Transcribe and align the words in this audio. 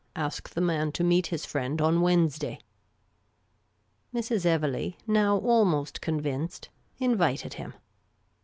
Ask 0.15 0.49
the 0.49 0.61
man 0.61 0.91
to 0.93 1.03
meet 1.03 1.27
his 1.27 1.45
friend 1.45 1.79
on 1.79 2.01
Wednesday." 2.01 2.59
Mrs. 4.11 4.47
Evelegh, 4.47 4.95
now 5.05 5.37
almost 5.37 6.01
convinced, 6.01 6.69
invited 6.97 7.53
him. 7.53 7.75